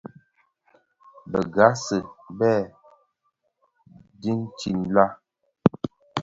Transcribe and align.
Bëghasi 1.31 1.97
bèè 2.37 2.57
dhitin 4.21 4.79
la? 4.95 5.05